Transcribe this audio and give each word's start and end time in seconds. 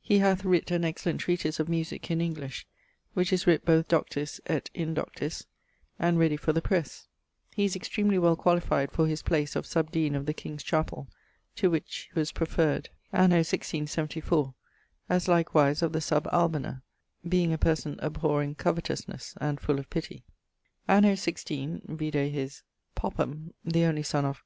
He 0.00 0.20
hath 0.20 0.42
writt 0.42 0.70
an 0.70 0.86
excellent 0.86 1.20
treatise 1.20 1.60
of 1.60 1.68
musique, 1.68 2.10
in 2.10 2.22
English, 2.22 2.66
which 3.12 3.30
is 3.30 3.44
writt 3.46 3.66
both 3.66 3.88
doctis 3.88 4.40
et 4.46 4.70
indoctis, 4.72 5.44
and 5.98 6.18
readie 6.18 6.38
for 6.38 6.54
the 6.54 6.62
presse. 6.62 7.08
He 7.54 7.66
is 7.66 7.76
extremely 7.76 8.18
well 8.18 8.36
qualified 8.36 8.90
for 8.90 9.06
hisplace, 9.06 9.54
of 9.54 9.66
Sub 9.66 9.90
Deane 9.90 10.14
of 10.14 10.24
the 10.24 10.32
King's 10.32 10.64
Chapell, 10.64 11.08
to 11.56 11.68
which 11.68 12.08
he 12.10 12.18
was 12.18 12.32
preferred 12.32 12.88
anno 13.12 13.40
167<4>, 13.42 14.54
as 15.10 15.28
likewise 15.28 15.82
of 15.82 15.92
the 15.92 16.00
Sub 16.00 16.26
Almoner, 16.32 16.82
being 17.28 17.52
a 17.52 17.58
person 17.58 17.96
abhorring 17.98 18.54
covetousnes, 18.54 19.34
and 19.42 19.60
full 19.60 19.78
of 19.78 19.90
pitty. 19.90 20.22
Anno 20.88 21.14
16 21.14 21.82
(vide 21.84 22.32
his...)... 22.32 22.62
Popham 22.94 23.52
(the 23.62 23.84
only 23.84 24.02
son 24.02 24.24
of 24.24 24.42